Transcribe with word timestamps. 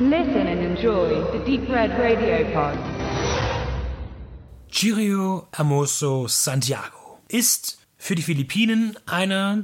Listen 0.00 0.48
and 0.48 0.60
enjoy 0.60 1.22
the 1.30 1.38
Deep 1.46 1.68
Red 1.70 1.92
Radio 1.92 2.44
Pod. 2.52 2.76
Chirio 4.68 5.46
Amoso 5.52 6.26
Santiago 6.26 7.20
ist 7.28 7.78
für 7.96 8.16
die 8.16 8.22
Philippinen 8.22 8.96
einer 9.06 9.62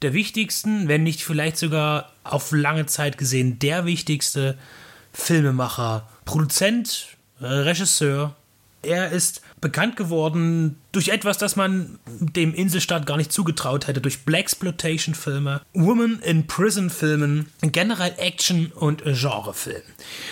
der 0.00 0.14
wichtigsten, 0.14 0.88
wenn 0.88 1.02
nicht 1.02 1.22
vielleicht 1.22 1.58
sogar 1.58 2.12
auf 2.24 2.50
lange 2.52 2.86
Zeit 2.86 3.18
gesehen 3.18 3.58
der 3.58 3.84
wichtigste 3.84 4.56
Filmemacher, 5.12 6.08
Produzent, 6.24 7.18
Regisseur. 7.38 8.34
Er 8.82 9.10
ist 9.10 9.42
bekannt 9.60 9.96
geworden 9.96 10.76
durch 10.92 11.08
etwas, 11.08 11.38
das 11.38 11.56
man 11.56 11.98
dem 12.06 12.54
Inselstaat 12.54 13.06
gar 13.06 13.16
nicht 13.16 13.32
zugetraut 13.32 13.86
hätte, 13.86 14.00
durch 14.00 14.24
Blaxploitation-Filme, 14.24 15.62
Woman 15.74 16.20
in 16.20 16.46
Prison-Filmen, 16.46 17.48
generell 17.62 18.14
Action- 18.18 18.72
und 18.72 19.02
Genrefilmen. 19.04 19.82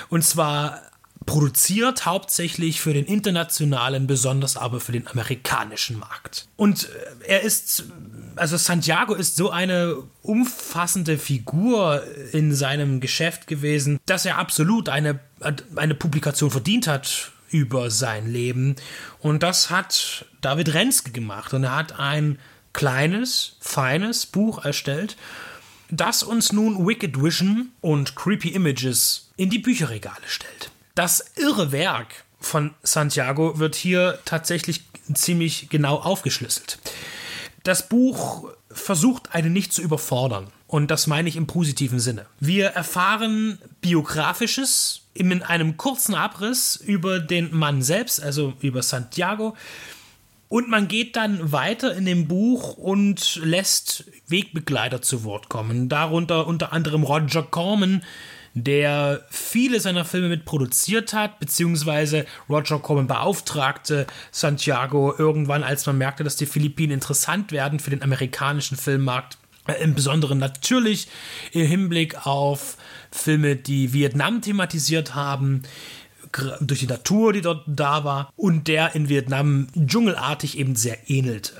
Und 0.09 0.23
zwar 0.24 0.83
produziert 1.27 2.07
hauptsächlich 2.07 2.80
für 2.80 2.95
den 2.95 3.05
internationalen, 3.05 4.07
besonders 4.07 4.57
aber 4.57 4.80
für 4.80 4.93
den 4.93 5.09
amerikanischen 5.09 5.99
Markt. 5.99 6.47
Und 6.57 6.88
äh, 7.24 7.27
er 7.27 7.41
ist, 7.43 7.85
also 8.37 8.57
Santiago 8.57 9.15
ist 9.15 9.37
so 9.37 9.51
eine 9.51 9.97
umfassende 10.23 11.19
Figur 11.19 12.02
in 12.33 12.55
seinem 12.55 13.01
Geschäft 13.01 13.49
gewesen, 13.49 13.99
dass 14.07 14.24
er 14.24 14.38
absolut 14.38 14.88
eine, 14.88 15.19
eine 15.74 15.95
Publikation 15.95 16.51
verdient 16.51 16.87
hat 16.87 17.33
über 17.49 17.91
sein 17.91 18.31
Leben. 18.31 18.77
Und 19.21 19.43
das 19.43 19.71
hat 19.71 20.27
David 20.41 20.75
Renske 20.75 21.11
gemacht. 21.11 21.55
Und 21.55 21.65
er 21.65 21.77
hat 21.77 21.99
ein 21.99 22.39
kleines, 22.73 23.57
feines 23.61 24.27
Buch 24.27 24.65
erstellt, 24.65 25.17
das 25.91 26.23
uns 26.23 26.53
nun 26.53 26.87
Wicked 26.87 27.21
Vision 27.21 27.71
und 27.80 28.16
Creepy 28.16 28.49
Images 28.51 29.30
in 29.37 29.51
die 29.51 29.59
Bücherregale 29.59 30.27
stellt. 30.27 30.71
Das 30.95 31.25
irre 31.37 31.73
Werk 31.73 32.25
von 32.41 32.75
Santiago 32.83 33.59
wird 33.59 33.77
hier 33.77 34.19
tatsächlich 34.25 34.83
ziemlich 35.15 35.69
genau 35.69 35.97
aufgeschlüsselt. 35.97 36.79
Das 37.63 37.88
Buch 37.88 38.51
versucht 38.71 39.35
einen 39.35 39.53
nicht 39.53 39.73
zu 39.73 39.83
überfordern. 39.83 40.49
Und 40.67 40.91
das 40.91 41.07
meine 41.07 41.29
ich 41.29 41.37
im 41.37 41.47
positiven 41.47 42.01
Sinne. 42.01 42.27
Wir 42.41 42.67
erfahren 42.69 43.59
biografisches 43.81 45.03
in 45.15 45.43
einem 45.43 45.77
kurzen 45.77 46.15
Abriss 46.15 46.77
über 46.77 47.21
den 47.21 47.55
Mann 47.55 47.83
selbst, 47.83 48.23
also 48.23 48.55
über 48.61 48.83
Santiago. 48.83 49.57
Und 50.49 50.69
man 50.69 50.87
geht 50.89 51.17
dann 51.17 51.53
weiter 51.53 51.95
in 51.95 52.05
dem 52.05 52.29
Buch 52.29 52.77
und 52.77 53.41
lässt 53.43 54.05
Wegbegleiter 54.29 55.03
zu 55.03 55.25
Wort 55.25 55.49
kommen. 55.49 55.89
Darunter 55.89 56.47
unter 56.47 56.73
anderem 56.73 57.03
Roger 57.03 57.43
Corman, 57.43 58.03
der 58.55 59.25
viele 59.29 59.81
seiner 59.81 60.05
Filme 60.05 60.29
mit 60.29 60.45
produziert 60.45 61.13
hat, 61.13 61.41
beziehungsweise 61.41 62.27
Roger 62.49 62.79
Corman 62.79 63.07
beauftragte 63.07 64.06
Santiago 64.31 65.15
irgendwann, 65.17 65.62
als 65.65 65.84
man 65.87 65.99
merkte, 65.99 66.25
dass 66.25 66.37
die 66.37 66.47
Philippinen 66.47 66.93
interessant 66.93 67.53
werden 67.53 67.81
für 67.81 67.91
den 67.91 68.03
amerikanischen 68.03 68.77
Filmmarkt. 68.77 69.39
Äh, 69.67 69.83
Im 69.83 69.95
Besonderen 69.95 70.39
natürlich 70.39 71.09
im 71.53 71.67
Hinblick 71.67 72.27
auf 72.27 72.77
Filme, 73.11 73.56
die 73.56 73.93
Vietnam 73.93 74.43
thematisiert 74.43 75.15
haben, 75.15 75.62
durch 76.61 76.81
die 76.81 76.87
Natur, 76.87 77.33
die 77.33 77.41
dort 77.41 77.65
da 77.67 78.05
war, 78.05 78.33
und 78.37 78.69
der 78.69 78.94
in 78.94 79.09
Vietnam 79.09 79.69
dschungelartig 79.87 80.59
eben 80.59 80.77
sehr 80.77 81.09
ähnelte. 81.09 81.55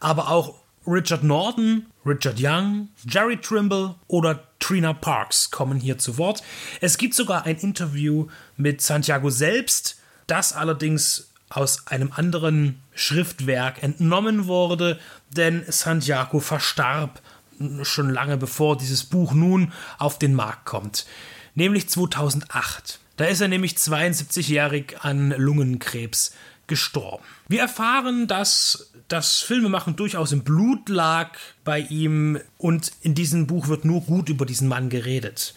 Aber 0.00 0.30
auch 0.30 0.54
Richard 0.86 1.22
Norton, 1.22 1.86
Richard 2.06 2.36
Young, 2.38 2.88
Jerry 3.06 3.38
Trimble 3.38 3.96
oder 4.06 4.44
Trina 4.58 4.94
Parks 4.94 5.50
kommen 5.50 5.78
hier 5.78 5.98
zu 5.98 6.16
Wort. 6.16 6.42
Es 6.80 6.96
gibt 6.96 7.14
sogar 7.14 7.44
ein 7.44 7.56
Interview 7.56 8.28
mit 8.56 8.80
Santiago 8.80 9.28
selbst, 9.28 9.98
das 10.26 10.52
allerdings 10.54 11.28
aus 11.50 11.86
einem 11.86 12.12
anderen 12.12 12.80
Schriftwerk 12.94 13.82
entnommen 13.82 14.46
wurde, 14.46 14.98
denn 15.30 15.64
Santiago 15.68 16.40
verstarb 16.40 17.20
schon 17.82 18.10
lange 18.10 18.36
bevor 18.36 18.76
dieses 18.76 19.04
Buch 19.04 19.32
nun 19.32 19.72
auf 19.98 20.18
den 20.18 20.34
Markt 20.34 20.64
kommt, 20.64 21.06
nämlich 21.54 21.88
2008. 21.88 23.00
Da 23.16 23.24
ist 23.24 23.40
er 23.40 23.48
nämlich 23.48 23.72
72-jährig 23.72 24.98
an 25.00 25.34
Lungenkrebs 25.36 26.32
gestorben. 26.68 27.24
Wir 27.48 27.62
erfahren, 27.62 28.28
dass 28.28 28.92
das 29.08 29.38
Filmemachen 29.40 29.96
durchaus 29.96 30.32
im 30.32 30.44
Blut 30.44 30.88
lag 30.88 31.36
bei 31.64 31.80
ihm 31.80 32.38
und 32.58 32.92
in 33.00 33.14
diesem 33.14 33.46
Buch 33.46 33.68
wird 33.68 33.84
nur 33.84 34.02
gut 34.02 34.28
über 34.28 34.46
diesen 34.46 34.68
Mann 34.68 34.90
geredet. 34.90 35.54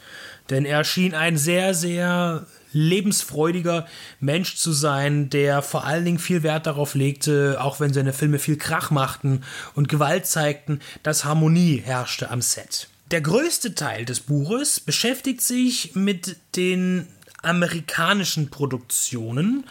Denn 0.50 0.66
er 0.66 0.84
schien 0.84 1.14
ein 1.14 1.38
sehr, 1.38 1.74
sehr 1.74 2.48
lebensfreudiger 2.72 3.86
Mensch 4.20 4.56
zu 4.56 4.72
sein, 4.72 5.30
der 5.30 5.62
vor 5.62 5.86
allen 5.86 6.06
Dingen 6.06 6.20
viel 6.20 6.44
Wert 6.44 6.68
darauf 6.68 6.96
legte, 6.96 7.58
auch 7.60 7.80
wenn 7.80 7.94
seine 7.94 8.14
Filme 8.14 8.40
viel 8.40 8.58
Krach 8.58 8.92
machten 8.92 9.44
und 9.76 9.90
Gewalt 9.90 10.26
zeigten, 10.26 10.80
dass 11.04 11.26
Harmonie 11.26 11.82
herrschte 11.84 12.30
am 12.30 12.42
Set. 12.42 12.88
Der 13.12 13.22
größte 13.22 13.76
Teil 13.76 14.06
des 14.06 14.22
Buches 14.22 14.80
beschäftigt 14.80 15.42
sich 15.42 15.96
mit 15.96 16.38
den 16.56 17.08
amerikanischen 17.42 18.50
Produktionen 18.50 19.66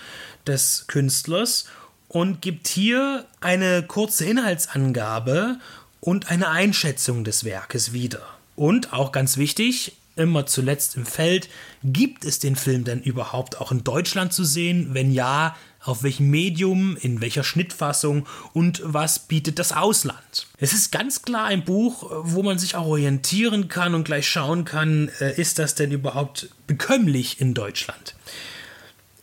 des 0.47 0.84
Künstlers 0.88 1.67
und 2.09 2.43
gibt 2.43 2.69
hier 2.69 3.25
eine 3.41 3.82
kurze 3.82 4.25
Inhaltsangabe 4.25 5.59
und 6.00 6.31
eine 6.31 6.49
Einschätzung 6.49 7.25
des 7.25 7.44
Werkes 7.44 7.93
wieder. 7.93 8.22
Und 8.56 8.93
auch 8.93 9.12
ganz 9.12 9.37
wichtig, 9.37 9.97
immer 10.16 10.47
zuletzt 10.47 10.97
im 10.97 11.06
Feld, 11.06 11.48
gibt 11.82 12.25
es 12.25 12.38
den 12.38 12.56
Film 12.56 12.84
denn 12.84 13.03
überhaupt 13.03 13.60
auch 13.60 13.72
in 13.72 13.84
Deutschland 13.84 14.32
zu 14.32 14.44
sehen? 14.44 14.91
Wenn 14.93 15.12
ja, 15.12 15.56
auf 15.82 16.03
welchem 16.03 16.28
Medium, 16.31 16.97
in 17.00 17.21
welcher 17.21 17.43
Schnittfassung 17.43 18.26
und 18.53 18.82
was 18.84 19.20
bietet 19.20 19.59
das 19.59 19.72
Ausland? 19.72 20.47
Es 20.59 20.72
ist 20.72 20.93
ganz 20.93 21.22
klar 21.22 21.47
ein 21.47 21.65
Buch, 21.65 22.10
wo 22.22 22.43
man 22.43 22.59
sich 22.59 22.76
auch 22.76 22.87
orientieren 22.87 23.69
kann 23.69 23.94
und 23.94 24.04
gleich 24.04 24.28
schauen 24.28 24.65
kann, 24.65 25.10
äh, 25.20 25.41
ist 25.41 25.59
das 25.59 25.75
denn 25.75 25.91
überhaupt 25.91 26.50
bekömmlich 26.66 27.41
in 27.41 27.54
Deutschland? 27.54 28.15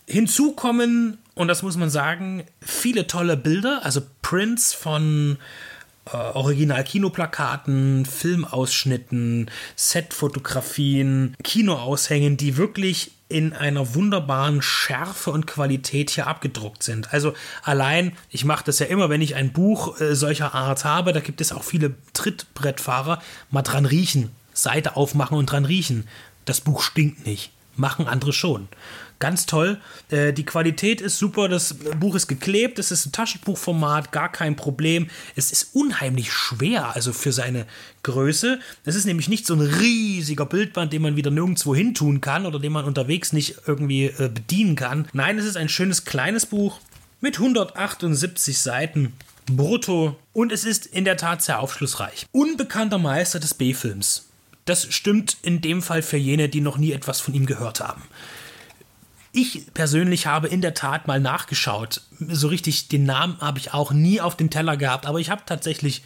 Hinzu 0.08 0.54
kommen 0.54 1.20
und 1.36 1.48
das 1.48 1.62
muss 1.62 1.78
man 1.78 1.90
sagen, 1.90 2.44
viele 2.62 3.06
tolle 3.06 3.38
Bilder, 3.38 3.82
also 3.84 4.02
Prints 4.22 4.74
von 4.74 5.38
äh, 6.14 6.18
Original-Kinoplakaten, 6.18 8.06
Filmausschnitten, 8.06 9.50
Setfotografien, 9.76 11.36
Kinoaushängen, 11.44 12.38
die 12.38 12.58
wirklich 12.58 13.12
in 13.30 13.54
einer 13.54 13.94
wunderbaren 13.94 14.62
Schärfe 14.62 15.32
und 15.32 15.48
Qualität 15.48 16.10
hier 16.12 16.28
abgedruckt 16.28 16.84
sind. 16.84 17.14
Also 17.14 17.34
allein, 17.62 18.14
ich 18.30 18.46
mache 18.46 18.64
das 18.64 18.80
ja 18.80 18.86
immer, 18.86 19.10
wenn 19.10 19.22
ich 19.22 19.36
ein 19.36 19.52
Buch 19.52 20.00
äh, 20.00 20.16
solcher 20.16 20.56
Art 20.56 20.86
habe, 20.86 21.12
da 21.12 21.20
gibt 21.20 21.42
es 21.42 21.52
auch 21.52 21.64
viele 21.64 21.96
Trittbrettfahrer, 22.14 23.22
mal 23.52 23.64
dran 23.64 23.86
riechen, 23.86 24.32
Seite 24.54 24.96
aufmachen 24.96 25.38
und 25.38 25.48
dran 25.48 25.66
riechen. 25.66 26.08
Das 26.46 26.62
Buch 26.62 26.82
stinkt 26.82 27.26
nicht, 27.26 27.52
machen 27.76 28.08
andere 28.08 28.32
schon. 28.32 28.70
Ganz 29.20 29.48
toll. 29.48 29.80
Äh, 30.10 30.32
die 30.32 30.46
Qualität 30.46 31.02
ist 31.02 31.18
super. 31.18 31.50
Das 31.50 31.74
Buch 32.00 32.16
ist 32.16 32.28
geklebt. 32.28 32.78
Es 32.78 32.92
ist 32.92 33.06
ein 33.08 33.12
Taschenbuchformat, 33.12 34.12
gar 34.12 34.32
kein 34.32 34.56
Problem. 34.56 35.10
Es 35.36 35.52
ist 35.52 35.72
unheimlich 35.74 36.32
schwer, 36.32 36.96
also 36.96 37.14
für 37.14 37.32
seine 37.32 37.66
Größe. 38.04 38.60
Es 38.86 38.96
ist 38.96 39.06
nämlich 39.06 39.28
nicht 39.28 39.48
so 39.48 39.56
ein 39.56 39.62
riesiger 39.62 40.46
Bildband, 40.46 40.94
den 40.94 41.02
man 41.02 41.16
wieder 41.16 41.32
nirgendwo 41.32 41.74
hin 41.74 41.96
tun 41.96 42.22
kann 42.22 42.46
oder 42.46 42.60
den 42.60 42.72
man 42.72 42.86
unterwegs 42.86 43.34
nicht 43.34 43.56
irgendwie 43.66 44.06
äh, 44.06 44.30
bedienen 44.30 44.76
kann. 44.76 45.08
Nein, 45.14 45.40
es 45.40 45.46
ist 45.46 45.58
ein 45.58 45.70
schönes 45.70 46.06
kleines 46.06 46.46
Buch 46.46 46.80
mit 47.20 47.38
178 47.38 48.58
Seiten. 48.60 49.14
Brutto. 49.48 50.18
Und 50.34 50.52
es 50.52 50.66
ist 50.66 50.86
in 50.86 51.06
der 51.06 51.18
Tat 51.18 51.42
sehr 51.42 51.60
aufschlussreich. 51.60 52.28
Unbekannter 52.32 52.98
Meister 52.98 53.40
des 53.40 53.54
B-Films. 53.54 54.28
Das 54.66 54.94
stimmt 54.94 55.38
in 55.42 55.62
dem 55.62 55.82
Fall 55.82 56.02
für 56.02 56.18
jene, 56.18 56.50
die 56.50 56.62
noch 56.62 56.78
nie 56.78 56.92
etwas 56.92 57.22
von 57.22 57.34
ihm 57.34 57.46
gehört 57.46 57.80
haben. 57.80 58.04
Ich 59.40 59.72
persönlich 59.76 60.26
habe 60.26 60.48
in 60.48 60.62
der 60.62 60.74
Tat 60.74 61.06
mal 61.06 61.20
nachgeschaut. 61.20 62.02
So 62.20 62.48
richtig 62.48 62.88
den 62.88 63.04
Namen 63.04 63.40
habe 63.40 63.60
ich 63.60 63.72
auch 63.72 63.92
nie 63.92 64.20
auf 64.20 64.36
dem 64.36 64.50
Teller 64.50 64.78
gehabt, 64.78 65.06
aber 65.06 65.20
ich 65.20 65.30
habe 65.30 65.44
tatsächlich 65.46 66.04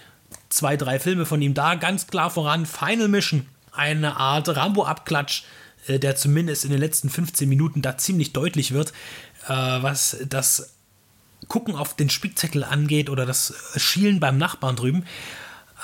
zwei, 0.49 0.75
drei 0.75 0.99
Filme 0.99 1.25
von 1.25 1.41
ihm 1.41 1.53
da. 1.53 1.75
Ganz 1.75 2.07
klar 2.07 2.29
voran 2.29 2.65
Final 2.65 3.07
Mission, 3.07 3.45
eine 3.71 4.17
Art 4.17 4.49
Rambo-Abklatsch, 4.49 5.43
äh, 5.87 5.97
der 5.97 6.17
zumindest 6.17 6.65
in 6.65 6.71
den 6.71 6.81
letzten 6.81 7.09
15 7.09 7.47
Minuten 7.47 7.81
da 7.81 7.97
ziemlich 7.97 8.33
deutlich 8.33 8.73
wird, 8.73 8.91
äh, 9.47 9.53
was 9.53 10.17
das 10.27 10.73
Gucken 11.47 11.77
auf 11.77 11.95
den 11.95 12.09
Spickzettel 12.09 12.65
angeht 12.65 13.09
oder 13.09 13.25
das 13.25 13.53
Schielen 13.77 14.19
beim 14.19 14.37
Nachbarn 14.37 14.75
drüben. 14.75 15.05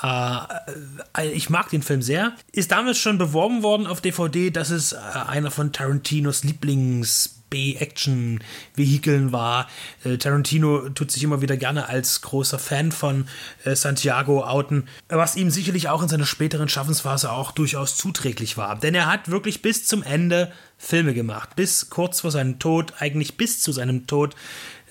Äh, 0.02 1.32
ich 1.32 1.48
mag 1.48 1.70
den 1.70 1.80
Film 1.80 2.02
sehr. 2.02 2.34
Ist 2.52 2.72
damals 2.72 2.98
schon 2.98 3.16
beworben 3.16 3.62
worden 3.62 3.86
auf 3.86 4.02
DVD. 4.02 4.50
Das 4.50 4.68
ist 4.68 4.92
einer 4.92 5.50
von 5.50 5.72
Tarantinos 5.72 6.44
Lieblings 6.44 7.37
B-Action-Vehikeln 7.50 9.32
war. 9.32 9.68
Äh, 10.04 10.18
Tarantino 10.18 10.88
tut 10.90 11.10
sich 11.10 11.22
immer 11.22 11.40
wieder 11.40 11.56
gerne 11.56 11.88
als 11.88 12.22
großer 12.22 12.58
Fan 12.58 12.92
von 12.92 13.26
äh, 13.64 13.74
Santiago 13.74 14.44
outen, 14.44 14.88
was 15.08 15.36
ihm 15.36 15.50
sicherlich 15.50 15.88
auch 15.88 16.02
in 16.02 16.08
seiner 16.08 16.26
späteren 16.26 16.68
Schaffensphase 16.68 17.32
auch 17.32 17.52
durchaus 17.52 17.96
zuträglich 17.96 18.56
war. 18.56 18.78
Denn 18.78 18.94
er 18.94 19.06
hat 19.06 19.30
wirklich 19.30 19.62
bis 19.62 19.86
zum 19.86 20.02
Ende 20.02 20.52
Filme 20.78 21.14
gemacht. 21.14 21.56
Bis 21.56 21.90
kurz 21.90 22.20
vor 22.20 22.30
seinem 22.30 22.58
Tod, 22.58 22.94
eigentlich 22.98 23.36
bis 23.36 23.60
zu 23.60 23.72
seinem 23.72 24.06
Tod, 24.06 24.36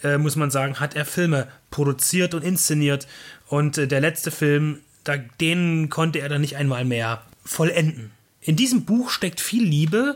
äh, 0.04 0.18
muss 0.18 0.36
man 0.36 0.52
sagen, 0.52 0.80
hat 0.80 0.96
er 0.96 1.06
Filme 1.06 1.48
produziert 1.72 2.34
und 2.34 2.44
inszeniert. 2.44 3.08
Und 3.48 3.78
äh, 3.78 3.88
der 3.88 4.02
letzte 4.02 4.32
Film, 4.32 4.80
da, 5.04 5.18
den 5.18 5.90
konnte 5.90 6.20
er 6.20 6.30
dann 6.30 6.42
nicht 6.42 6.58
einmal 6.58 6.86
mehr 6.86 7.24
vollenden. 7.44 8.12
In 8.42 8.56
diesem 8.56 8.86
Buch 8.86 9.10
steckt 9.10 9.42
viel 9.42 9.64
Liebe, 9.64 10.16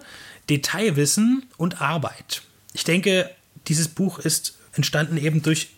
Detailwissen 0.49 1.45
und 1.57 1.81
Arbeit. 1.81 2.41
Ich 2.73 2.83
denke, 2.83 3.29
dieses 3.67 3.87
Buch 3.87 4.19
ist 4.19 4.57
entstanden 4.73 5.17
eben 5.17 5.41
durch 5.41 5.69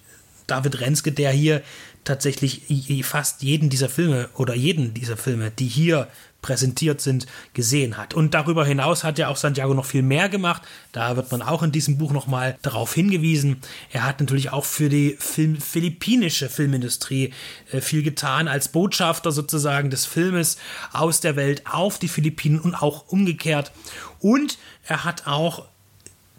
David 0.48 0.80
Renske, 0.82 1.12
der 1.12 1.32
hier 1.32 1.64
tatsächlich 2.04 2.64
fast 3.04 3.44
jeden 3.44 3.70
dieser 3.70 3.90
Filme 3.90 4.30
oder 4.36 4.54
jeden 4.54 4.94
dieser 4.94 5.18
Filme, 5.18 5.52
die 5.52 5.68
hier 5.68 6.08
präsentiert 6.44 7.02
sind, 7.02 7.26
gesehen 7.56 7.98
hat. 7.98 8.14
Und 8.14 8.36
darüber 8.36 8.64
hinaus 8.64 9.04
hat 9.04 9.18
ja 9.18 9.30
auch 9.30 9.38
Santiago 9.38 9.74
noch 9.74 9.86
viel 9.86 10.04
mehr 10.04 10.30
gemacht. 10.30 10.62
Da 10.92 11.16
wird 11.16 11.32
man 11.32 11.42
auch 11.42 11.64
in 11.64 11.72
diesem 11.72 11.98
Buch 11.98 12.12
nochmal 12.12 12.60
darauf 12.62 12.94
hingewiesen. 12.94 13.62
Er 13.92 14.04
hat 14.04 14.20
natürlich 14.20 14.52
auch 14.52 14.66
für 14.66 14.90
die 14.90 15.16
Film 15.18 15.60
philippinische 15.60 16.50
Filmindustrie 16.50 17.34
äh, 17.72 17.82
viel 17.82 18.04
getan, 18.04 18.48
als 18.48 18.68
Botschafter 18.68 19.32
sozusagen 19.32 19.90
des 19.90 20.06
Filmes 20.06 20.58
aus 20.92 21.20
der 21.20 21.36
Welt 21.36 21.64
auf 21.66 21.98
die 21.98 22.08
Philippinen 22.08 22.60
und 22.60 22.76
auch 22.76 23.08
umgekehrt. 23.08 23.72
Und 24.20 24.60
er 24.86 25.04
hat 25.04 25.26
auch 25.26 25.66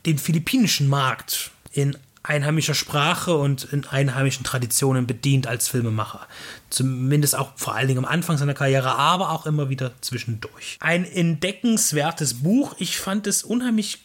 den 0.07 0.19
philippinischen 0.19 0.89
Markt 0.89 1.51
in 1.73 1.97
einheimischer 2.25 2.75
Sprache 2.75 3.37
und 3.37 3.65
in 3.65 3.87
einheimischen 3.87 4.45
Traditionen 4.45 5.07
bedient 5.07 5.47
als 5.47 5.69
Filmemacher. 5.69 6.27
Zumindest 6.71 7.37
auch 7.37 7.53
vor 7.57 7.75
allen 7.75 7.87
Dingen 7.87 7.99
am 7.99 8.11
Anfang 8.11 8.39
seiner 8.39 8.55
Karriere, 8.55 8.97
aber 8.97 9.31
auch 9.31 9.45
immer 9.45 9.69
wieder 9.69 9.93
zwischendurch. 10.01 10.79
Ein 10.81 11.05
entdeckenswertes 11.05 12.43
Buch. 12.43 12.75
Ich 12.79 12.97
fand 12.97 13.27
es 13.27 13.45
unheimlich 13.45 14.01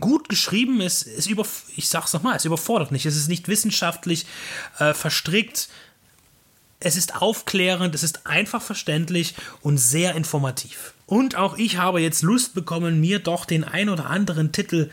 gut 0.00 0.28
geschrieben. 0.28 0.82
Es 0.82 1.02
ist 1.02 1.28
über, 1.28 1.46
ich 1.76 1.88
sag's 1.88 2.12
nochmal, 2.12 2.36
es 2.36 2.44
überfordert 2.44 2.92
nicht. 2.92 3.06
Es 3.06 3.16
ist 3.16 3.28
nicht 3.28 3.48
wissenschaftlich 3.48 4.26
äh, 4.78 4.92
verstrickt. 4.92 5.70
Es 6.78 6.96
ist 6.96 7.22
aufklärend, 7.22 7.94
es 7.94 8.02
ist 8.02 8.26
einfach 8.26 8.62
verständlich 8.62 9.34
und 9.62 9.78
sehr 9.78 10.14
informativ. 10.14 10.92
Und 11.06 11.36
auch 11.36 11.56
ich 11.56 11.78
habe 11.78 12.00
jetzt 12.00 12.22
Lust 12.22 12.54
bekommen, 12.54 13.00
mir 13.00 13.18
doch 13.18 13.46
den 13.46 13.64
ein 13.64 13.88
oder 13.88 14.06
anderen 14.06 14.52
Titel 14.52 14.90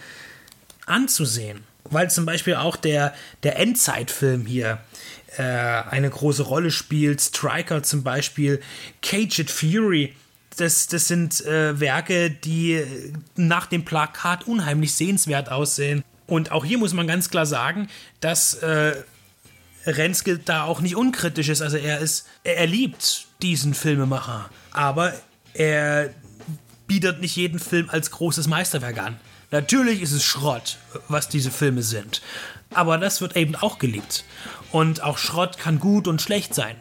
anzusehen. 0.85 1.63
Weil 1.89 2.09
zum 2.09 2.25
Beispiel 2.25 2.55
auch 2.55 2.75
der, 2.75 3.13
der 3.43 3.59
Endzeitfilm 3.59 4.45
hier 4.45 4.79
äh, 5.37 5.43
eine 5.43 6.09
große 6.09 6.43
Rolle 6.43 6.71
spielt. 6.71 7.21
Striker 7.21 7.83
zum 7.83 8.03
Beispiel, 8.03 8.61
Caged 9.01 9.49
Fury. 9.49 10.15
Das, 10.57 10.87
das 10.87 11.07
sind 11.07 11.45
äh, 11.45 11.79
Werke, 11.79 12.31
die 12.31 12.83
nach 13.35 13.67
dem 13.67 13.85
Plakat 13.85 14.47
unheimlich 14.47 14.93
sehenswert 14.93 15.51
aussehen. 15.51 16.03
Und 16.25 16.51
auch 16.51 16.65
hier 16.65 16.77
muss 16.77 16.93
man 16.93 17.07
ganz 17.07 17.29
klar 17.29 17.45
sagen, 17.45 17.87
dass 18.19 18.55
äh, 18.55 18.95
Renske 19.85 20.39
da 20.39 20.63
auch 20.63 20.81
nicht 20.81 20.95
unkritisch 20.95 21.49
ist. 21.49 21.61
Also 21.61 21.77
er 21.77 21.99
ist, 21.99 22.27
er, 22.43 22.57
er 22.57 22.67
liebt 22.67 23.27
diesen 23.41 23.73
Filmemacher. 23.73 24.49
Aber 24.71 25.13
er 25.53 26.09
bietet 26.87 27.21
nicht 27.21 27.35
jeden 27.35 27.59
Film 27.59 27.89
als 27.89 28.11
großes 28.11 28.47
Meisterwerk 28.47 28.97
an. 28.97 29.19
Natürlich 29.51 30.01
ist 30.01 30.11
es 30.11 30.23
Schrott, 30.23 30.77
was 31.07 31.29
diese 31.29 31.51
Filme 31.51 31.81
sind. 31.81 32.21
Aber 32.73 32.97
das 32.97 33.21
wird 33.21 33.35
eben 33.37 33.55
auch 33.55 33.79
geliebt. 33.79 34.25
Und 34.71 35.01
auch 35.01 35.17
Schrott 35.17 35.57
kann 35.57 35.79
gut 35.79 36.07
und 36.07 36.21
schlecht 36.21 36.53
sein. 36.53 36.75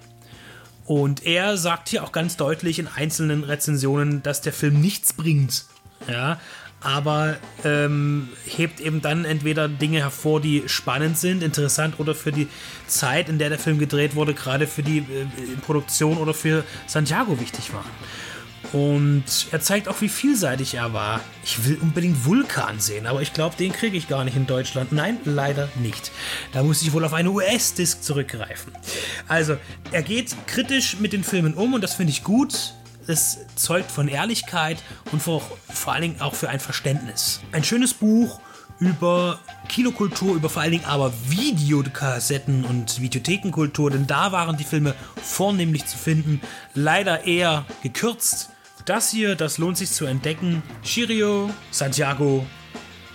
Und 0.84 1.24
er 1.26 1.56
sagt 1.56 1.88
hier 1.88 2.04
auch 2.04 2.12
ganz 2.12 2.36
deutlich 2.36 2.78
in 2.78 2.88
einzelnen 2.88 3.44
Rezensionen, 3.44 4.22
dass 4.22 4.40
der 4.40 4.52
Film 4.52 4.80
nichts 4.80 5.12
bringt. 5.12 5.64
Ja, 6.08 6.40
aber 6.80 7.36
ähm, 7.64 8.28
hebt 8.44 8.80
eben 8.80 9.00
dann 9.00 9.24
entweder 9.24 9.66
Dinge 9.68 9.98
hervor, 10.00 10.40
die 10.40 10.64
spannend 10.66 11.18
sind, 11.18 11.42
interessant 11.42 11.98
oder 11.98 12.14
für 12.14 12.32
die 12.32 12.48
Zeit, 12.86 13.28
in 13.28 13.38
der 13.38 13.48
der 13.48 13.58
Film 13.58 13.78
gedreht 13.78 14.14
wurde, 14.14 14.34
gerade 14.34 14.66
für 14.66 14.82
die 14.82 14.98
äh, 14.98 15.02
Produktion 15.64 16.18
oder 16.18 16.34
für 16.34 16.64
Santiago 16.86 17.40
wichtig 17.40 17.72
waren. 17.72 17.90
Und 18.72 19.24
er 19.52 19.60
zeigt 19.60 19.88
auch, 19.88 20.00
wie 20.00 20.08
vielseitig 20.08 20.74
er 20.74 20.92
war. 20.92 21.20
Ich 21.44 21.64
will 21.64 21.78
unbedingt 21.80 22.24
Vulkan 22.24 22.80
sehen, 22.80 23.06
aber 23.06 23.22
ich 23.22 23.32
glaube, 23.32 23.56
den 23.56 23.72
kriege 23.72 23.96
ich 23.96 24.08
gar 24.08 24.24
nicht 24.24 24.36
in 24.36 24.46
Deutschland. 24.46 24.92
Nein, 24.92 25.18
leider 25.24 25.68
nicht. 25.76 26.10
Da 26.52 26.62
muss 26.62 26.82
ich 26.82 26.92
wohl 26.92 27.04
auf 27.04 27.12
eine 27.12 27.30
US-Disc 27.30 28.02
zurückgreifen. 28.02 28.72
Also, 29.28 29.56
er 29.92 30.02
geht 30.02 30.34
kritisch 30.46 30.98
mit 30.98 31.12
den 31.12 31.24
Filmen 31.24 31.54
um 31.54 31.74
und 31.74 31.82
das 31.82 31.94
finde 31.94 32.10
ich 32.10 32.24
gut. 32.24 32.74
Es 33.06 33.38
zeugt 33.54 33.90
von 33.90 34.08
Ehrlichkeit 34.08 34.82
und 35.12 35.22
vor, 35.22 35.42
vor 35.72 35.92
allen 35.92 36.02
Dingen 36.02 36.20
auch 36.20 36.34
für 36.34 36.48
ein 36.48 36.58
Verständnis. 36.58 37.40
Ein 37.52 37.62
schönes 37.62 37.94
Buch 37.94 38.40
über 38.80 39.38
Kinokultur, 39.68 40.34
über 40.34 40.50
vor 40.50 40.62
allen 40.62 40.72
Dingen 40.72 40.84
aber 40.84 41.12
Videokassetten 41.28 42.64
und 42.64 43.00
Videothekenkultur, 43.00 43.90
denn 43.90 44.06
da 44.06 44.32
waren 44.32 44.56
die 44.56 44.64
Filme 44.64 44.94
vornehmlich 45.22 45.86
zu 45.86 45.96
finden. 45.96 46.40
Leider 46.74 47.24
eher 47.24 47.64
gekürzt 47.82 48.50
das 48.84 49.11
hier, 49.11 49.34
das 49.34 49.58
lohnt 49.58 49.78
sich 49.78 49.90
zu 49.90 50.06
entdecken. 50.06 50.62
Shirio 50.82 51.50
Santiago, 51.70 52.46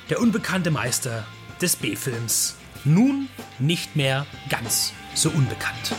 der 0.10 0.19
unbekannte 0.19 0.72
Meister 0.72 1.25
des 1.62 1.75
B-Films. 1.75 2.56
Nun 2.84 3.30
nicht 3.60 3.96
mehr 3.96 4.25
ganz 4.50 4.94
so 5.13 5.30
unbekannt. 5.30 5.94